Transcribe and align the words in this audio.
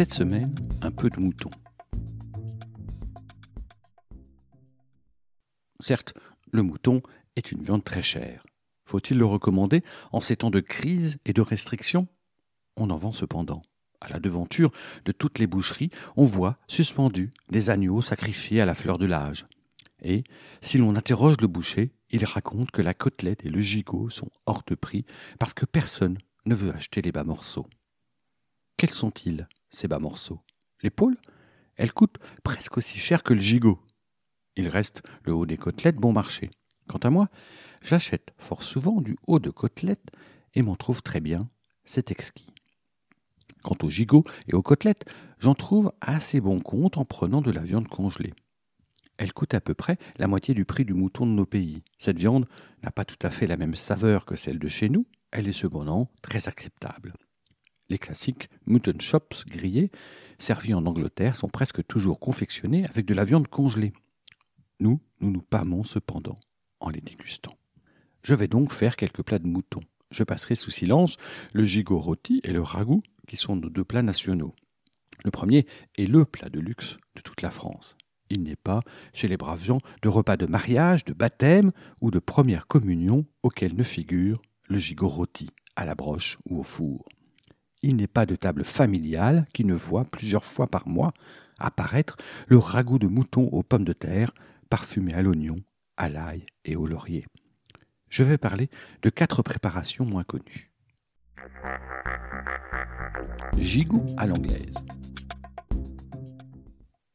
Cette 0.00 0.14
semaine, 0.14 0.54
un 0.80 0.90
peu 0.90 1.10
de 1.10 1.20
mouton. 1.20 1.50
Certes, 5.78 6.14
le 6.50 6.62
mouton 6.62 7.02
est 7.36 7.52
une 7.52 7.62
viande 7.62 7.84
très 7.84 8.00
chère. 8.00 8.46
Faut-il 8.86 9.18
le 9.18 9.26
recommander 9.26 9.84
en 10.10 10.22
ces 10.22 10.36
temps 10.36 10.48
de 10.48 10.60
crise 10.60 11.18
et 11.26 11.34
de 11.34 11.42
restrictions? 11.42 12.08
On 12.78 12.88
en 12.88 12.96
vend 12.96 13.12
cependant. 13.12 13.60
À 14.00 14.08
la 14.08 14.20
devanture 14.20 14.72
de 15.04 15.12
toutes 15.12 15.38
les 15.38 15.46
boucheries, 15.46 15.90
on 16.16 16.24
voit 16.24 16.56
suspendus 16.66 17.30
des 17.50 17.68
agneaux 17.68 18.00
sacrifiés 18.00 18.62
à 18.62 18.64
la 18.64 18.74
fleur 18.74 18.96
de 18.96 19.04
l'âge. 19.04 19.48
Et, 20.00 20.24
si 20.62 20.78
l'on 20.78 20.96
interroge 20.96 21.36
le 21.42 21.46
boucher, 21.46 21.92
il 22.08 22.24
raconte 22.24 22.70
que 22.70 22.80
la 22.80 22.94
côtelette 22.94 23.44
et 23.44 23.50
le 23.50 23.60
gigot 23.60 24.08
sont 24.08 24.30
hors 24.46 24.62
de 24.66 24.76
prix 24.76 25.04
parce 25.38 25.52
que 25.52 25.66
personne 25.66 26.16
ne 26.46 26.54
veut 26.54 26.72
acheter 26.74 27.02
les 27.02 27.12
bas 27.12 27.22
morceaux. 27.24 27.66
Quels 28.78 28.92
sont-ils, 28.92 29.46
ces 29.70 29.88
bas 29.88 29.98
morceaux 29.98 30.40
L'épaule 30.82 31.16
Elle 31.76 31.92
coûte 31.92 32.16
presque 32.42 32.76
aussi 32.76 32.98
cher 32.98 33.22
que 33.22 33.34
le 33.34 33.40
gigot. 33.40 33.80
Il 34.56 34.68
reste 34.68 35.02
le 35.24 35.32
haut 35.32 35.46
des 35.46 35.56
côtelettes 35.56 35.96
bon 35.96 36.12
marché. 36.12 36.50
Quant 36.88 36.98
à 36.98 37.10
moi, 37.10 37.28
j'achète 37.82 38.32
fort 38.38 38.62
souvent 38.62 39.00
du 39.00 39.16
haut 39.26 39.38
de 39.38 39.50
côtelette 39.50 40.10
et 40.54 40.62
m'en 40.62 40.76
trouve 40.76 41.02
très 41.02 41.20
bien, 41.20 41.48
c'est 41.84 42.10
exquis. 42.10 42.48
Quant 43.62 43.76
au 43.82 43.90
gigot 43.90 44.24
et 44.48 44.54
aux 44.54 44.62
côtelettes, 44.62 45.04
j'en 45.38 45.54
trouve 45.54 45.92
assez 46.00 46.40
bon 46.40 46.60
compte 46.60 46.96
en 46.96 47.04
prenant 47.04 47.42
de 47.42 47.50
la 47.50 47.62
viande 47.62 47.88
congelée. 47.88 48.34
Elle 49.18 49.34
coûte 49.34 49.52
à 49.52 49.60
peu 49.60 49.74
près 49.74 49.98
la 50.16 50.26
moitié 50.26 50.54
du 50.54 50.64
prix 50.64 50.86
du 50.86 50.94
mouton 50.94 51.26
de 51.26 51.32
nos 51.32 51.44
pays. 51.44 51.82
Cette 51.98 52.18
viande 52.18 52.48
n'a 52.82 52.90
pas 52.90 53.04
tout 53.04 53.18
à 53.20 53.30
fait 53.30 53.46
la 53.46 53.58
même 53.58 53.76
saveur 53.76 54.24
que 54.24 54.34
celle 54.34 54.58
de 54.58 54.68
chez 54.68 54.88
nous, 54.88 55.06
elle 55.30 55.46
est 55.46 55.52
cependant 55.52 56.10
très 56.22 56.48
acceptable. 56.48 57.12
Les 57.90 57.98
classiques 57.98 58.48
mutton 58.66 58.98
chops 59.00 59.44
grillés, 59.46 59.90
servis 60.38 60.74
en 60.74 60.86
Angleterre, 60.86 61.34
sont 61.34 61.48
presque 61.48 61.84
toujours 61.86 62.20
confectionnés 62.20 62.86
avec 62.86 63.04
de 63.04 63.14
la 63.14 63.24
viande 63.24 63.48
congelée. 63.48 63.92
Nous, 64.78 65.00
nous 65.20 65.32
nous 65.32 65.42
pâmons 65.42 65.82
cependant 65.82 66.38
en 66.78 66.88
les 66.88 67.00
dégustant. 67.00 67.58
Je 68.22 68.34
vais 68.34 68.46
donc 68.46 68.72
faire 68.72 68.94
quelques 68.94 69.22
plats 69.22 69.40
de 69.40 69.48
mouton. 69.48 69.80
Je 70.12 70.22
passerai 70.22 70.54
sous 70.54 70.70
silence 70.70 71.16
le 71.52 71.64
gigot 71.64 71.98
rôti 71.98 72.40
et 72.44 72.52
le 72.52 72.62
ragoût, 72.62 73.02
qui 73.26 73.36
sont 73.36 73.56
nos 73.56 73.68
deux 73.68 73.84
plats 73.84 74.02
nationaux. 74.02 74.54
Le 75.24 75.32
premier 75.32 75.66
est 75.98 76.06
le 76.06 76.24
plat 76.24 76.48
de 76.48 76.60
luxe 76.60 76.96
de 77.16 77.20
toute 77.20 77.42
la 77.42 77.50
France. 77.50 77.96
Il 78.30 78.44
n'est 78.44 78.56
pas, 78.56 78.82
chez 79.12 79.26
les 79.26 79.36
braves 79.36 79.64
gens, 79.64 79.80
de 80.02 80.08
repas 80.08 80.36
de 80.36 80.46
mariage, 80.46 81.04
de 81.04 81.12
baptême 81.12 81.72
ou 82.00 82.12
de 82.12 82.20
première 82.20 82.68
communion 82.68 83.26
auquel 83.42 83.74
ne 83.74 83.82
figure 83.82 84.40
le 84.68 84.78
gigot 84.78 85.08
rôti 85.08 85.50
à 85.74 85.84
la 85.84 85.96
broche 85.96 86.38
ou 86.48 86.60
au 86.60 86.62
four. 86.62 87.04
Il 87.82 87.96
n'est 87.96 88.06
pas 88.06 88.26
de 88.26 88.36
table 88.36 88.64
familiale 88.64 89.46
qui 89.54 89.64
ne 89.64 89.74
voit 89.74 90.04
plusieurs 90.04 90.44
fois 90.44 90.66
par 90.66 90.86
mois 90.86 91.14
apparaître 91.58 92.16
le 92.46 92.58
ragoût 92.58 92.98
de 92.98 93.06
mouton 93.06 93.48
aux 93.52 93.62
pommes 93.62 93.84
de 93.84 93.92
terre 93.92 94.32
parfumé 94.68 95.14
à 95.14 95.22
l'oignon, 95.22 95.62
à 95.96 96.08
l'ail 96.08 96.44
et 96.64 96.76
au 96.76 96.86
laurier. 96.86 97.26
Je 98.08 98.22
vais 98.22 98.38
parler 98.38 98.68
de 99.02 99.10
quatre 99.10 99.42
préparations 99.42 100.04
moins 100.04 100.24
connues. 100.24 100.70
Gigot 103.56 104.04
à 104.16 104.26
l'anglaise. 104.26 104.74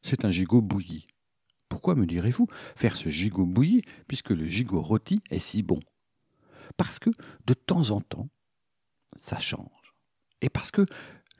C'est 0.01 0.25
un 0.25 0.31
gigot 0.31 0.61
bouilli. 0.61 1.05
Pourquoi 1.69 1.95
me 1.95 2.05
direz-vous 2.05 2.47
faire 2.75 2.95
ce 2.95 3.09
gigot 3.09 3.45
bouilli 3.45 3.83
puisque 4.07 4.29
le 4.29 4.45
gigot 4.45 4.81
rôti 4.81 5.21
est 5.29 5.39
si 5.39 5.63
bon? 5.63 5.79
Parce 6.77 6.99
que 6.99 7.09
de 7.45 7.53
temps 7.53 7.91
en 7.91 8.01
temps, 8.01 8.29
ça 9.15 9.39
change. 9.39 9.84
Et 10.41 10.49
parce 10.49 10.71
que 10.71 10.85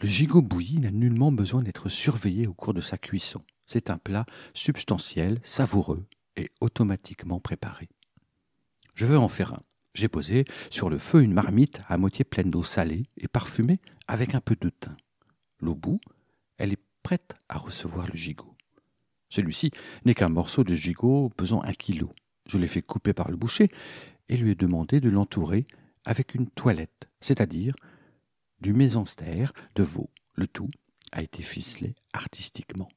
le 0.02 0.08
gigot 0.08 0.42
bouilli 0.42 0.80
n'a 0.80 0.92
nullement 0.92 1.32
besoin 1.32 1.62
d'être 1.62 1.90
surveillé 1.90 2.48
au 2.48 2.54
cours 2.54 2.74
de 2.74 2.82
sa 2.82 2.98
cuisson. 2.98 3.42
C'est 3.68 3.90
un 3.90 3.98
plat 3.98 4.26
substantiel, 4.54 5.40
savoureux 5.44 6.06
et 6.36 6.52
automatiquement 6.62 7.40
préparé. 7.40 7.90
Je 8.94 9.06
veux 9.06 9.18
en 9.18 9.30
faire 9.30 9.54
un. 9.54 9.62
J'ai 9.94 10.10
posé 10.10 10.46
sur 10.70 10.90
le 10.90 10.98
feu 10.98 11.24
une 11.24 11.34
marmite 11.34 11.82
à 11.88 11.98
moitié 11.98 12.26
pleine 12.26 12.52
d'eau 12.52 12.64
salée 12.64 13.06
et 13.18 13.28
parfumée 13.28 13.80
avec 14.08 14.36
un 14.36 14.42
peu 14.42 14.56
de 14.60 14.70
thym. 14.70 14.96
L'eau 15.60 15.76
bout, 15.76 16.02
elle 16.58 16.74
est 16.74 16.84
prête 17.02 17.36
à 17.48 17.58
recevoir 17.58 18.08
le 18.08 18.16
gigot. 18.16 18.56
Celui-ci 19.30 19.72
n'est 20.04 20.14
qu'un 20.14 20.30
morceau 20.30 20.64
de 20.64 20.76
gigot 20.76 21.30
pesant 21.30 21.62
un 21.64 21.74
kilo. 21.74 22.12
Je 22.46 22.58
l'ai 22.58 22.68
fait 22.68 22.82
couper 22.82 23.14
par 23.14 23.30
le 23.30 23.38
boucher 23.38 23.70
et 24.28 24.38
lui 24.38 24.52
ai 24.52 24.56
demandé 24.56 25.00
de 25.00 25.10
l'entourer 25.10 25.66
avec 26.04 26.36
une 26.36 26.48
toilette, 26.48 27.08
c'est-à-dire 27.22 27.76
du 28.62 28.74
mésanstère 28.74 29.54
de 29.76 29.84
veau. 29.84 30.10
Le 30.34 30.48
tout 30.48 30.70
a 31.12 31.22
été 31.22 31.44
ficelé 31.44 31.96
artistiquement. 32.14 32.90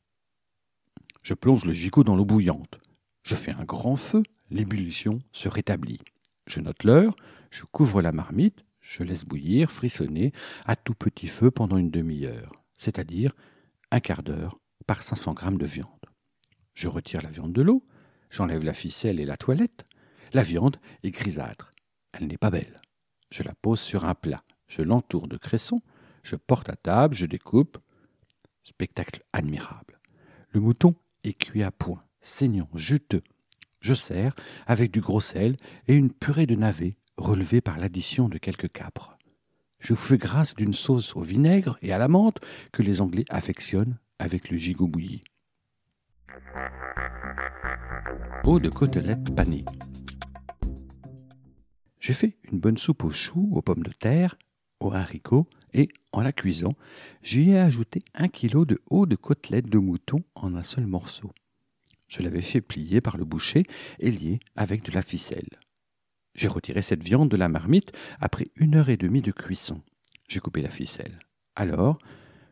Je 1.22 1.34
plonge 1.34 1.64
le 1.64 1.72
gigot 1.72 2.04
dans 2.04 2.16
l'eau 2.16 2.24
bouillante. 2.24 2.78
Je 3.22 3.34
fais 3.34 3.52
un 3.52 3.64
grand 3.64 3.96
feu, 3.96 4.22
l'ébullition 4.50 5.20
se 5.32 5.48
rétablit. 5.48 6.00
Je 6.46 6.60
note 6.60 6.84
l'heure, 6.84 7.14
je 7.50 7.64
couvre 7.64 8.00
la 8.00 8.12
marmite, 8.12 8.64
je 8.80 9.02
laisse 9.02 9.24
bouillir, 9.24 9.70
frissonner, 9.70 10.32
à 10.64 10.76
tout 10.76 10.94
petit 10.94 11.26
feu 11.26 11.50
pendant 11.50 11.76
une 11.76 11.90
demi-heure, 11.90 12.52
c'est-à-dire 12.76 13.34
un 13.90 14.00
quart 14.00 14.22
d'heure 14.22 14.58
par 14.86 15.02
500 15.02 15.34
grammes 15.34 15.58
de 15.58 15.66
viande. 15.66 15.88
Je 16.75 16.88
retire 16.88 17.22
la 17.22 17.30
viande 17.30 17.52
de 17.52 17.62
l'eau, 17.62 17.84
j'enlève 18.30 18.64
la 18.64 18.75
ficelle 18.75 19.20
et 19.20 19.26
la 19.26 19.36
toilette. 19.36 19.84
La 20.32 20.42
viande 20.42 20.78
est 21.02 21.10
grisâtre, 21.10 21.70
elle 22.12 22.26
n'est 22.26 22.38
pas 22.38 22.50
belle. 22.50 22.80
Je 23.30 23.42
la 23.42 23.54
pose 23.54 23.80
sur 23.80 24.04
un 24.06 24.14
plat, 24.14 24.42
je 24.68 24.82
l'entoure 24.82 25.28
de 25.28 25.36
cressons, 25.36 25.82
je 26.22 26.36
porte 26.36 26.68
à 26.68 26.76
table, 26.76 27.14
je 27.14 27.26
découpe. 27.26 27.78
Spectacle 28.62 29.24
admirable. 29.32 29.98
Le 30.50 30.60
mouton 30.60 30.94
est 31.24 31.32
cuit 31.32 31.62
à 31.62 31.70
point, 31.70 32.02
saignant, 32.20 32.68
juteux. 32.74 33.22
Je 33.80 33.94
sers 33.94 34.34
avec 34.66 34.90
du 34.90 35.00
gros 35.00 35.20
sel 35.20 35.56
et 35.86 35.94
une 35.94 36.12
purée 36.12 36.46
de 36.46 36.54
navets 36.54 36.96
relevée 37.16 37.60
par 37.60 37.78
l'addition 37.78 38.28
de 38.28 38.38
quelques 38.38 38.70
capres. 38.70 39.16
Je 39.80 39.94
vous 39.94 40.00
fais 40.00 40.18
grâce 40.18 40.54
d'une 40.54 40.74
sauce 40.74 41.14
au 41.16 41.22
vinaigre 41.22 41.78
et 41.82 41.92
à 41.92 41.98
la 41.98 42.08
menthe 42.08 42.38
que 42.72 42.82
les 42.82 43.00
Anglais 43.00 43.24
affectionnent 43.28 43.98
avec 44.18 44.50
le 44.50 44.56
gigot 44.56 44.88
bouilli. 44.88 45.22
Eau 48.44 48.58
de 48.58 48.68
côtelette 48.68 49.34
panée. 49.34 49.64
J'ai 52.00 52.14
fait 52.14 52.38
une 52.50 52.60
bonne 52.60 52.78
soupe 52.78 53.04
aux 53.04 53.10
choux, 53.10 53.50
aux 53.52 53.62
pommes 53.62 53.82
de 53.82 53.92
terre, 53.92 54.36
aux 54.80 54.92
haricots 54.92 55.48
et, 55.72 55.88
en 56.12 56.22
la 56.22 56.32
cuisant, 56.32 56.74
j'y 57.22 57.50
ai 57.50 57.58
ajouté 57.58 58.00
un 58.14 58.28
kilo 58.28 58.64
de 58.64 58.80
eau 58.90 59.06
de 59.06 59.16
côtelette 59.16 59.68
de 59.68 59.78
mouton 59.78 60.22
en 60.34 60.54
un 60.54 60.62
seul 60.62 60.86
morceau. 60.86 61.32
Je 62.08 62.22
l'avais 62.22 62.42
fait 62.42 62.60
plier 62.60 63.00
par 63.00 63.16
le 63.16 63.24
boucher 63.24 63.64
et 63.98 64.10
lier 64.10 64.40
avec 64.56 64.82
de 64.82 64.92
la 64.92 65.02
ficelle. 65.02 65.58
J'ai 66.34 66.48
retiré 66.48 66.82
cette 66.82 67.02
viande 67.02 67.28
de 67.28 67.36
la 67.36 67.48
marmite 67.48 67.92
après 68.20 68.48
une 68.56 68.76
heure 68.76 68.88
et 68.88 68.96
demie 68.96 69.22
de 69.22 69.32
cuisson. 69.32 69.82
J'ai 70.28 70.40
coupé 70.40 70.62
la 70.62 70.70
ficelle. 70.70 71.18
Alors, 71.56 71.98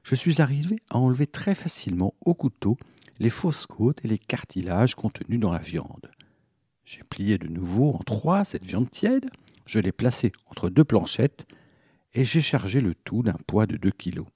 je 0.02 0.14
suis 0.14 0.42
arrivé 0.42 0.76
à 0.90 0.98
enlever 0.98 1.26
très 1.26 1.54
facilement 1.54 2.14
au 2.20 2.34
couteau 2.34 2.76
les 3.18 3.30
fausses 3.30 3.66
côtes 3.66 4.04
et 4.04 4.08
les 4.08 4.18
cartilages 4.18 4.94
contenus 4.94 5.40
dans 5.40 5.52
la 5.52 5.58
viande. 5.58 6.10
J'ai 6.84 7.02
plié 7.02 7.38
de 7.38 7.48
nouveau 7.48 7.92
en 7.92 7.98
trois 7.98 8.44
cette 8.44 8.64
viande 8.64 8.90
tiède, 8.90 9.30
je 9.64 9.80
l'ai 9.80 9.92
placée 9.92 10.32
entre 10.46 10.68
deux 10.68 10.84
planchettes 10.84 11.46
et 12.16 12.24
j'ai 12.24 12.40
chargé 12.40 12.80
le 12.80 12.94
tout 12.94 13.22
d'un 13.22 13.36
poids 13.46 13.66
de 13.66 13.76
deux 13.76 13.90
kilos. 13.90 14.26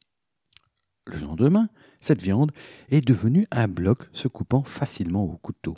Le 1.07 1.19
lendemain, 1.19 1.71
cette 2.01 2.23
viande 2.23 2.53
est 2.91 3.01
devenue 3.01 3.47
un 3.51 3.69
bloc 3.69 4.07
se 4.13 4.29
coupant 4.29 4.63
facilement 4.63 5.25
au 5.25 5.39
couteau. 5.39 5.75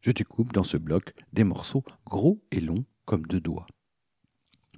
Je 0.00 0.12
découpe 0.12 0.52
dans 0.52 0.64
ce 0.64 0.78
bloc 0.78 1.14
des 1.34 1.44
morceaux 1.44 1.84
gros 2.06 2.42
et 2.50 2.60
longs 2.60 2.86
comme 3.04 3.26
deux 3.26 3.40
doigts. 3.40 3.66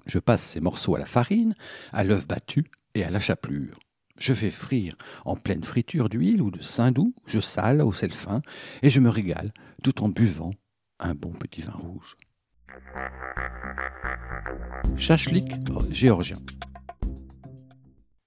Je 0.06 0.18
passe 0.18 0.44
ces 0.44 0.60
morceaux 0.60 0.96
à 0.96 0.98
la 0.98 1.06
farine, 1.06 1.54
à 1.92 2.02
l'œuf 2.02 2.26
battu 2.26 2.64
et 2.94 3.04
à 3.04 3.10
la 3.10 3.20
chapelure. 3.20 3.78
Je 4.18 4.34
fais 4.34 4.50
frire 4.50 4.96
en 5.24 5.36
pleine 5.36 5.62
friture 5.62 6.08
d'huile 6.08 6.42
ou 6.42 6.50
de 6.50 6.60
saindoux, 6.60 7.14
je 7.24 7.38
sale 7.38 7.82
au 7.82 7.92
sel 7.92 8.12
fin 8.12 8.42
et 8.82 8.90
je 8.90 8.98
me 8.98 9.10
régale 9.10 9.54
tout 9.84 10.02
en 10.02 10.08
buvant 10.08 10.52
un 10.98 11.14
bon 11.14 11.30
petit 11.30 11.60
vin 11.60 11.72
rouge. 11.72 12.16
Chachlik 14.96 15.52
géorgien. 15.90 16.38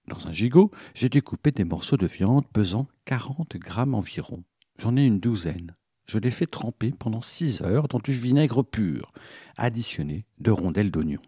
Dans 0.07 0.27
un 0.27 0.33
gigot, 0.33 0.71
j'ai 0.93 1.09
découpé 1.09 1.51
des 1.51 1.63
morceaux 1.63 1.97
de 1.97 2.07
viande 2.07 2.47
pesant 2.47 2.87
40 3.05 3.57
grammes 3.57 3.95
environ. 3.95 4.43
J'en 4.77 4.97
ai 4.97 5.05
une 5.05 5.19
douzaine. 5.19 5.75
Je 6.05 6.17
les 6.17 6.31
fais 6.31 6.47
tremper 6.47 6.91
pendant 6.91 7.21
6 7.21 7.61
heures 7.61 7.87
dans 7.87 7.99
du 7.99 8.11
vinaigre 8.11 8.63
pur, 8.63 9.13
additionné 9.57 10.25
de 10.39 10.51
rondelles 10.51 10.91
d'oignon. 10.91 11.21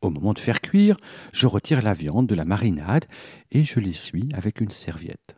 Au 0.00 0.10
moment 0.10 0.32
de 0.32 0.38
faire 0.38 0.60
cuire, 0.60 0.96
je 1.32 1.46
retire 1.46 1.82
la 1.82 1.94
viande 1.94 2.26
de 2.26 2.34
la 2.34 2.44
marinade 2.44 3.06
et 3.50 3.62
je 3.62 3.80
l'essuie 3.80 4.28
avec 4.32 4.60
une 4.60 4.70
serviette. 4.70 5.36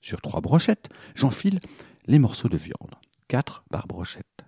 Sur 0.00 0.20
trois 0.20 0.40
brochettes, 0.40 0.88
j'enfile 1.14 1.60
les 2.06 2.18
morceaux 2.18 2.48
de 2.48 2.56
viande, 2.56 2.94
quatre 3.28 3.64
par 3.70 3.86
brochette. 3.86 4.47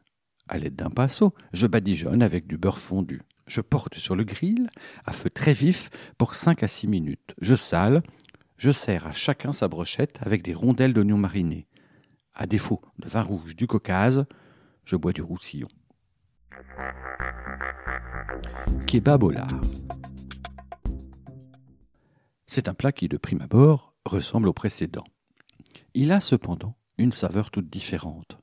À 0.51 0.59
l'aide 0.59 0.75
d'un 0.75 0.91
pinceau, 0.91 1.33
je 1.53 1.69
badigeonne 1.69 2.25
avec 2.25 2.49
du 2.49 2.59
beurre 2.59 2.81
fondu. 2.81 3.23
Je 3.47 3.61
porte 3.61 3.95
sur 3.99 4.17
le 4.17 4.25
grill 4.25 4.69
à 5.05 5.13
feu 5.13 5.31
très 5.31 5.53
vif 5.53 5.91
pour 6.19 6.35
5 6.35 6.65
à 6.65 6.67
6 6.67 6.89
minutes. 6.89 7.37
Je 7.41 7.55
sale, 7.55 8.03
je 8.57 8.73
sers 8.73 9.07
à 9.07 9.13
chacun 9.13 9.53
sa 9.53 9.69
brochette 9.69 10.19
avec 10.23 10.43
des 10.43 10.53
rondelles 10.53 10.93
d'oignons 10.93 11.19
marinés. 11.19 11.69
À 12.35 12.49
défaut 12.49 12.83
de 12.99 13.09
vin 13.09 13.23
rouge 13.23 13.55
du 13.55 13.69
Caucase, 13.69 14.27
je 14.85 14.97
bois 14.97 15.13
du 15.13 15.23
roussillon. 15.23 15.69
Kebab 18.89 19.23
au. 19.23 19.33
C'est 22.49 22.67
un 22.67 22.75
plat 22.75 22.91
qui, 22.91 23.07
de 23.07 23.19
prime 23.19 23.43
abord, 23.43 23.95
ressemble 24.05 24.49
au 24.49 24.53
précédent. 24.53 25.05
Il 25.95 26.11
a 26.11 26.21
cependant 26.21 26.75
une 26.99 27.13
saveur 27.13 27.53
toute 27.53 27.71
différente. 27.71 28.40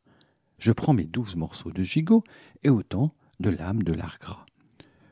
Je 0.60 0.72
prends 0.72 0.94
mes 0.94 1.06
douze 1.06 1.36
morceaux 1.36 1.72
de 1.72 1.84
gigot 1.84 2.24
et 2.64 2.70
autant 2.70 3.14
de 3.40 3.50
lames 3.50 3.84
de 3.84 3.94
lard 3.94 4.18
gras. 4.20 4.46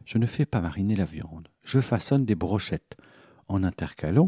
Je 0.05 0.17
ne 0.17 0.25
fais 0.25 0.45
pas 0.45 0.61
mariner 0.61 0.95
la 0.95 1.05
viande, 1.05 1.47
je 1.63 1.79
façonne 1.79 2.25
des 2.25 2.35
brochettes 2.35 2.97
en 3.47 3.63
intercalant 3.63 4.27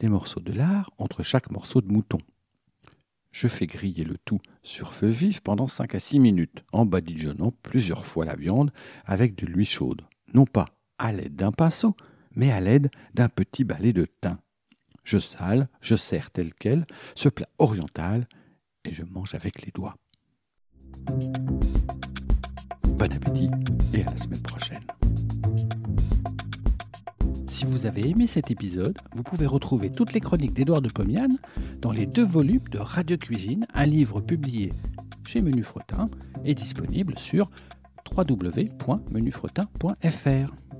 les 0.00 0.08
morceaux 0.08 0.40
de 0.40 0.52
lard 0.52 0.90
entre 0.98 1.22
chaque 1.22 1.50
morceau 1.50 1.80
de 1.80 1.92
mouton. 1.92 2.18
Je 3.32 3.48
fais 3.48 3.66
griller 3.66 4.04
le 4.04 4.18
tout 4.18 4.40
sur 4.62 4.92
feu 4.92 5.08
vif 5.08 5.40
pendant 5.40 5.68
5 5.68 5.94
à 5.94 5.98
6 5.98 6.20
minutes, 6.20 6.64
en 6.72 6.84
badigeonnant 6.84 7.52
plusieurs 7.62 8.04
fois 8.04 8.24
la 8.24 8.36
viande 8.36 8.72
avec 9.04 9.34
de 9.34 9.46
l'huile 9.46 9.68
chaude, 9.68 10.02
non 10.34 10.44
pas 10.44 10.66
à 10.98 11.12
l'aide 11.12 11.34
d'un 11.34 11.52
pinceau, 11.52 11.96
mais 12.34 12.52
à 12.52 12.60
l'aide 12.60 12.90
d'un 13.14 13.28
petit 13.28 13.64
balai 13.64 13.92
de 13.92 14.06
thym. 14.20 14.38
Je 15.02 15.18
sale, 15.18 15.68
je 15.80 15.96
sers 15.96 16.30
tel 16.30 16.54
quel 16.54 16.86
ce 17.16 17.28
plat 17.28 17.48
oriental 17.58 18.28
et 18.84 18.92
je 18.92 19.04
mange 19.04 19.34
avec 19.34 19.62
les 19.62 19.72
doigts. 19.72 19.96
Bon 22.84 23.12
appétit 23.12 23.50
et 23.94 24.02
à 24.02 24.10
la 24.10 24.16
semaine 24.16 24.42
prochaine. 24.42 24.82
Si 27.48 27.64
vous 27.64 27.86
avez 27.86 28.08
aimé 28.08 28.26
cet 28.26 28.50
épisode, 28.50 28.98
vous 29.14 29.22
pouvez 29.22 29.46
retrouver 29.46 29.90
toutes 29.90 30.12
les 30.12 30.20
chroniques 30.20 30.54
d'Édouard 30.54 30.82
de 30.82 30.88
Pomian 30.88 31.28
dans 31.80 31.92
les 31.92 32.06
deux 32.06 32.24
volumes 32.24 32.66
de 32.70 32.78
Radio 32.78 33.16
Cuisine, 33.16 33.66
un 33.74 33.86
livre 33.86 34.20
publié 34.20 34.72
chez 35.26 35.40
Menu 35.40 35.62
Fretin 35.62 36.08
et 36.44 36.54
disponible 36.54 37.18
sur 37.18 37.50
www.menufretin.fr. 38.16 40.71